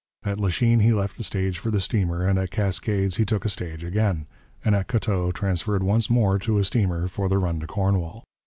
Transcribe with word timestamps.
At 0.25 0.39
Lachine 0.39 0.79
he 0.79 0.93
left 0.93 1.17
the 1.17 1.23
stage 1.23 1.59
for 1.59 1.69
the 1.69 1.79
steamer, 1.79 2.27
at 2.27 2.33
the 2.33 2.47
Cascades 2.47 3.17
he 3.17 3.23
took 3.23 3.45
a 3.45 3.49
stage 3.49 3.83
again, 3.83 4.25
and 4.65 4.73
at 4.73 4.87
Côteau 4.87 5.31
transferred 5.31 5.83
once 5.83 6.09
more 6.09 6.39
to 6.39 6.57
a 6.57 6.65
steamer 6.65 7.07
for 7.07 7.29
the 7.29 7.37
run 7.37 7.59
to 7.59 7.67
Cornwall. 7.67 8.23